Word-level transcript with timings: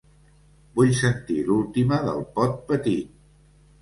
Vull 0.79 0.93
sentir 1.01 1.37
l'última 1.49 2.01
del 2.07 2.25
Pot 2.39 2.59
Petit. 2.73 3.13